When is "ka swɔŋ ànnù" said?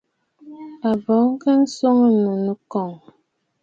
1.41-2.31